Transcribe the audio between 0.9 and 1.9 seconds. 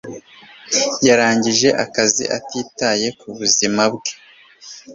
Yarangije